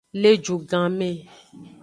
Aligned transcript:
Le 0.21 0.31
ju 0.43 0.55
gan 0.69 0.89
me. 0.99 1.09